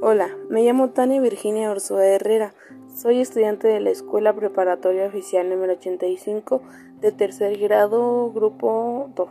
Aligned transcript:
Hola, 0.00 0.30
me 0.48 0.62
llamo 0.62 0.90
Tania 0.90 1.20
Virginia 1.20 1.72
Orsua 1.72 2.06
Herrera. 2.06 2.54
Soy 2.94 3.20
estudiante 3.20 3.66
de 3.66 3.80
la 3.80 3.90
Escuela 3.90 4.32
Preparatoria 4.32 5.08
Oficial 5.08 5.50
número 5.50 5.72
85 5.72 6.62
de 7.00 7.10
tercer 7.10 7.58
grado, 7.58 8.30
grupo 8.30 9.10
2. 9.16 9.28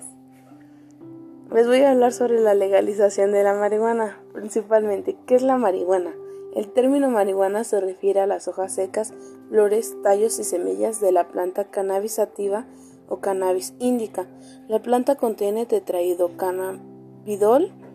Les 1.53 1.67
voy 1.67 1.83
a 1.83 1.91
hablar 1.91 2.11
sobre 2.11 2.41
la 2.41 2.53
legalización 2.53 3.31
de 3.31 3.45
la 3.45 3.53
marihuana, 3.53 4.21
principalmente. 4.33 5.15
¿Qué 5.25 5.35
es 5.35 5.41
la 5.41 5.55
marihuana? 5.55 6.13
El 6.53 6.67
término 6.67 7.09
marihuana 7.09 7.63
se 7.63 7.79
refiere 7.79 8.19
a 8.19 8.27
las 8.27 8.49
hojas 8.49 8.75
secas, 8.75 9.13
flores, 9.47 9.95
tallos 10.03 10.37
y 10.37 10.43
semillas 10.43 10.99
de 10.99 11.13
la 11.13 11.29
planta 11.29 11.63
cannabis 11.63 12.15
sativa 12.15 12.65
o 13.07 13.21
cannabis 13.21 13.73
indica. 13.79 14.27
La 14.67 14.81
planta 14.81 15.15
contiene 15.15 15.65
tetraidrocannabidol 15.65 17.86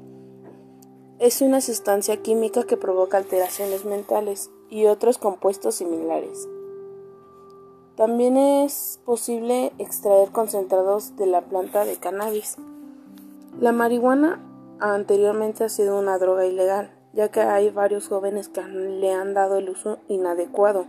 es 1.23 1.41
una 1.41 1.61
sustancia 1.61 2.17
química 2.17 2.65
que 2.65 2.77
provoca 2.77 3.17
alteraciones 3.17 3.85
mentales 3.85 4.51
y 4.69 4.87
otros 4.87 5.19
compuestos 5.19 5.77
similares. 5.77 6.49
También 7.95 8.37
es 8.37 8.99
posible 9.05 9.73
extraer 9.79 10.33
concentrados 10.33 11.15
de 11.15 11.27
la 11.27 11.43
planta 11.43 11.85
de 11.85 11.95
cannabis. 11.95 12.57
La 13.61 13.71
marihuana 13.71 14.41
anteriormente 14.81 15.63
ha 15.63 15.69
sido 15.69 15.97
una 15.97 16.19
droga 16.19 16.45
ilegal, 16.45 16.91
ya 17.13 17.29
que 17.29 17.41
hay 17.41 17.71
varios 17.71 18.09
jóvenes 18.09 18.49
que 18.49 18.65
le 18.65 19.13
han 19.13 19.33
dado 19.33 19.59
el 19.59 19.71
uso 19.71 19.99
inadecuado, 20.09 20.87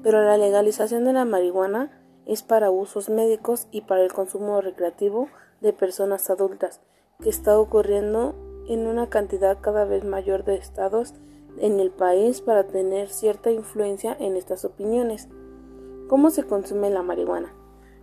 pero 0.00 0.22
la 0.22 0.36
legalización 0.36 1.02
de 1.02 1.12
la 1.12 1.24
marihuana 1.24 1.90
es 2.24 2.44
para 2.44 2.70
usos 2.70 3.08
médicos 3.08 3.66
y 3.72 3.80
para 3.80 4.04
el 4.04 4.12
consumo 4.12 4.60
recreativo 4.60 5.28
de 5.60 5.72
personas 5.72 6.30
adultas, 6.30 6.80
que 7.20 7.30
está 7.30 7.58
ocurriendo 7.58 8.36
en 8.68 8.86
una 8.86 9.08
cantidad 9.08 9.58
cada 9.60 9.84
vez 9.84 10.04
mayor 10.04 10.44
de 10.44 10.56
estados 10.56 11.14
en 11.58 11.80
el 11.80 11.90
país 11.90 12.40
para 12.40 12.66
tener 12.66 13.08
cierta 13.08 13.50
influencia 13.50 14.16
en 14.18 14.36
estas 14.36 14.64
opiniones. 14.64 15.28
¿Cómo 16.08 16.30
se 16.30 16.44
consume 16.44 16.90
la 16.90 17.02
marihuana? 17.02 17.52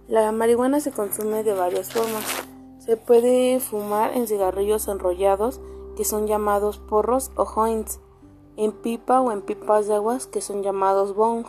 La 0.07 0.31
marihuana 0.31 0.79
se 0.79 0.91
consume 0.91 1.43
de 1.43 1.53
varias 1.53 1.93
formas. 1.93 2.23
Se 2.79 2.97
puede 2.97 3.59
fumar 3.59 4.17
en 4.17 4.27
cigarrillos 4.27 4.87
enrollados, 4.87 5.61
que 5.95 6.03
son 6.03 6.27
llamados 6.27 6.79
porros 6.79 7.31
o 7.35 7.45
joints, 7.45 7.99
en 8.57 8.71
pipa 8.71 9.21
o 9.21 9.31
en 9.31 9.41
pipas 9.41 9.87
de 9.87 9.95
aguas, 9.95 10.27
que 10.27 10.41
son 10.41 10.63
llamados 10.63 11.15
bong. 11.15 11.45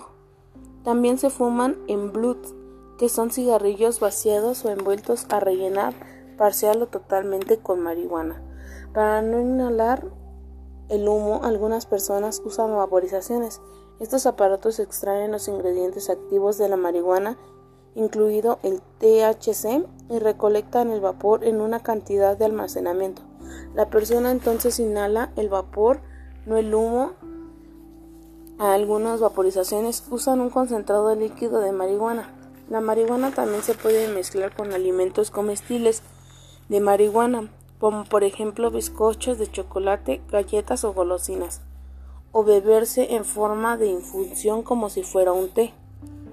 También 0.85 1.19
se 1.19 1.31
fuman 1.31 1.77
en 1.89 2.13
blunts, 2.13 2.55
que 2.99 3.09
son 3.09 3.31
cigarrillos 3.31 3.99
vaciados 3.99 4.65
o 4.65 4.71
envueltos 4.71 5.27
a 5.31 5.41
rellenar 5.41 5.95
parcial 6.37 6.83
o 6.83 6.87
totalmente 6.87 7.59
con 7.59 7.81
marihuana. 7.81 8.54
Para 8.95 9.23
no 9.23 9.41
inhalar 9.41 10.07
el 10.89 11.09
humo, 11.09 11.41
algunas 11.43 11.85
personas 11.85 12.41
usan 12.45 12.77
vaporizaciones. 12.77 13.61
Estos 13.99 14.25
aparatos 14.25 14.79
extraen 14.79 15.33
los 15.33 15.49
ingredientes 15.49 16.11
activos 16.11 16.59
de 16.59 16.69
la 16.69 16.77
marihuana, 16.77 17.37
incluido 17.97 18.61
el 18.63 18.81
THC, 19.01 19.85
y 20.11 20.19
recolectan 20.21 20.91
el 20.91 21.01
vapor 21.01 21.43
en 21.43 21.61
una 21.61 21.81
cantidad 21.81 22.39
de 22.39 22.45
almacenamiento. 22.45 23.23
La 23.75 23.91
persona 23.91 24.31
entonces 24.31 24.79
inhala 24.79 25.33
el 25.35 25.49
vapor, 25.49 26.01
no 26.47 26.57
el 26.57 26.73
humo. 26.73 27.15
algunas 28.61 29.19
vaporizaciones 29.19 30.05
usan 30.09 30.41
un 30.41 30.51
concentrado 30.51 31.13
líquido 31.17 31.59
de 31.59 31.73
marihuana. 31.73 32.33
La 32.71 32.81
marihuana 32.81 33.33
también 33.33 33.65
se 33.65 33.75
puede 33.75 34.07
mezclar 34.07 34.55
con 34.55 34.73
alimentos 34.73 35.33
comestibles 35.33 36.03
de 36.69 36.79
marihuana 36.81 37.51
como 37.85 38.05
por 38.05 38.25
ejemplo 38.25 38.71
bizcochos 38.71 39.37
de 39.37 39.47
chocolate, 39.47 40.23
galletas 40.31 40.85
o 40.85 40.95
golosinas, 40.95 41.61
o 42.33 42.43
beberse 42.43 43.15
en 43.15 43.27
forma 43.27 43.77
de 43.77 43.89
infusión 43.89 44.63
como 44.63 44.89
si 44.89 45.03
fuera 45.03 45.33
un 45.33 45.51
té. 45.51 45.75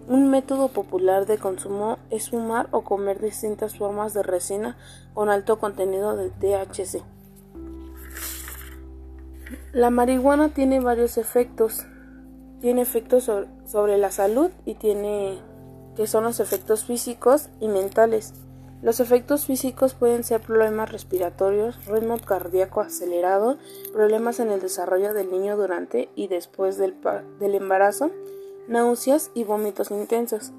Un 0.08 0.30
método 0.30 0.70
popular 0.70 1.26
de 1.26 1.40
consumo 1.40 1.98
es 2.10 2.30
fumar 2.30 2.70
o 2.72 2.86
comer 2.86 3.20
distintas 3.20 3.78
formas 3.78 4.14
de 4.14 4.24
resina 4.24 4.78
con 5.14 5.28
alto 5.28 5.60
contenido 5.60 6.16
de 6.16 6.30
THC. 6.30 7.04
La 9.74 9.90
marihuana 9.90 10.54
tiene 10.54 10.80
varios 10.80 11.18
efectos. 11.18 11.86
Tiene 12.62 12.82
efectos 12.82 13.30
sobre, 13.66 13.98
la 13.98 14.12
salud 14.12 14.52
y 14.64 14.76
tiene 14.76 15.42
que 15.98 16.08
son 16.08 16.24
los 16.24 16.40
efectos 16.40 16.86
físicos 16.86 17.50
y 17.60 17.68
mentales. 17.68 18.36
Los 18.82 19.00
efectos 19.00 19.46
físicos 19.46 19.94
pueden 19.94 20.24
ser 20.24 20.42
problemas 20.42 20.92
respiratorios, 20.92 21.86
ritmo 21.86 22.18
cardíaco 22.18 22.82
acelerado, 22.82 23.60
problemas 23.94 24.40
en 24.40 24.50
el 24.50 24.60
desarrollo 24.60 25.14
del 25.14 25.30
niño 25.30 25.56
durante 25.56 26.10
y 26.16 26.28
después 26.28 26.78
del, 26.78 26.96
embarazo, 27.40 28.10
náuseas 28.68 29.30
y 29.36 29.44
vómitos 29.44 29.92
intensos. 29.92 30.52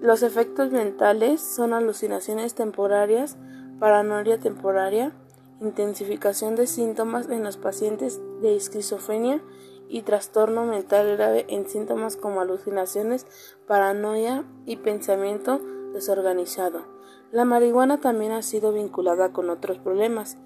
Los 0.00 0.22
efectos 0.22 0.72
mentales 0.72 1.42
son 1.42 1.74
alucinaciones 1.74 2.54
temporarias, 2.54 3.36
paranoia 3.78 4.38
temporaria, 4.38 5.12
intensificación 5.60 6.56
de 6.56 6.66
síntomas 6.66 7.28
en 7.28 7.44
los 7.44 7.58
pacientes 7.58 8.22
de 8.40 8.56
esquizofrenia 8.56 9.42
y 9.86 10.00
trastorno 10.00 10.64
mental 10.64 11.14
grave 11.16 11.44
en 11.48 11.68
síntomas 11.68 12.16
como 12.16 12.40
alucinaciones, 12.40 13.26
paranoia 13.66 14.44
y 14.64 14.76
pensamiento 14.76 15.60
desorganizado. 15.92 16.93
La 17.34 17.44
marihuana 17.44 17.98
también 17.98 18.30
ha 18.30 18.42
sido 18.42 18.72
vinculada 18.72 19.32
con 19.32 19.50
otros 19.50 19.78
problemas 19.78 20.36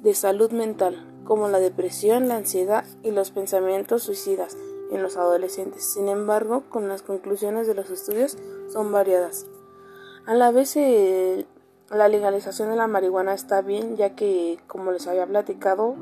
de 0.00 0.14
salud 0.14 0.50
mental, 0.50 1.04
como 1.24 1.46
la 1.48 1.58
depresión, 1.58 2.26
la 2.26 2.36
ansiedad 2.36 2.86
y 3.02 3.10
los 3.10 3.32
pensamientos 3.32 4.04
suicidas 4.04 4.56
en 4.90 5.02
los 5.02 5.18
adolescentes. 5.18 5.84
Sin 5.84 6.08
embargo, 6.08 6.62
con 6.70 6.88
las 6.88 7.02
conclusiones 7.02 7.66
de 7.66 7.74
los 7.74 7.90
estudios 7.90 8.38
son 8.72 8.92
variadas. 8.92 9.44
A 10.24 10.32
la 10.32 10.50
vez, 10.52 10.74
eh, 10.78 11.44
la 11.90 12.08
legalización 12.08 12.70
de 12.70 12.76
la 12.76 12.86
marihuana 12.86 13.34
está 13.34 13.60
bien, 13.60 13.98
ya 13.98 14.16
que, 14.16 14.58
como 14.66 14.92
les 14.92 15.06
había 15.08 15.26
platicado, 15.26 15.96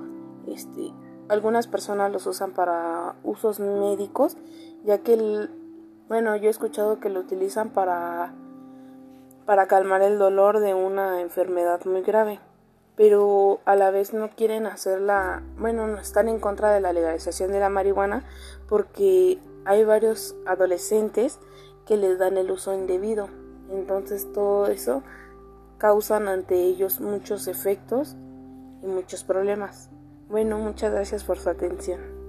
este, 0.46 0.92
algunas 1.28 1.66
personas 1.66 2.12
los 2.12 2.24
usan 2.28 2.52
para 2.52 3.16
usos 3.24 3.58
médicos, 3.58 4.36
ya 4.84 4.98
que, 4.98 5.48
bueno, 6.06 6.36
yo 6.36 6.46
he 6.46 6.50
escuchado 6.50 7.00
que 7.00 7.10
lo 7.10 7.18
utilizan 7.18 7.70
para 7.70 8.32
para 9.46 9.66
calmar 9.66 10.02
el 10.02 10.18
dolor 10.18 10.60
de 10.60 10.74
una 10.74 11.20
enfermedad 11.20 11.84
muy 11.84 12.02
grave, 12.02 12.40
pero 12.96 13.60
a 13.64 13.76
la 13.76 13.90
vez 13.90 14.12
no 14.14 14.30
quieren 14.30 14.66
hacerla, 14.66 15.42
bueno, 15.58 15.86
no 15.86 15.98
están 15.98 16.28
en 16.28 16.40
contra 16.40 16.72
de 16.72 16.80
la 16.80 16.92
legalización 16.92 17.52
de 17.52 17.60
la 17.60 17.68
marihuana 17.68 18.24
porque 18.68 19.38
hay 19.64 19.84
varios 19.84 20.34
adolescentes 20.46 21.38
que 21.86 21.96
les 21.96 22.18
dan 22.18 22.36
el 22.36 22.50
uso 22.50 22.74
indebido. 22.74 23.28
Entonces 23.70 24.32
todo 24.32 24.66
eso 24.68 25.02
causan 25.78 26.28
ante 26.28 26.56
ellos 26.56 27.00
muchos 27.00 27.48
efectos 27.48 28.16
y 28.82 28.86
muchos 28.86 29.24
problemas. 29.24 29.90
Bueno, 30.28 30.58
muchas 30.58 30.92
gracias 30.92 31.24
por 31.24 31.38
su 31.38 31.50
atención. 31.50 32.23